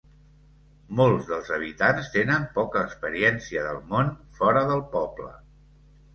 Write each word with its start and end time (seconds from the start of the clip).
Molts 0.99 1.27
dels 1.31 1.51
habitants 1.57 2.09
tenen 2.15 2.47
poca 2.57 2.83
experiència 2.87 3.67
del 3.69 3.83
món 3.93 4.11
fora 4.41 4.67
del 4.75 4.85
poble. 4.97 5.31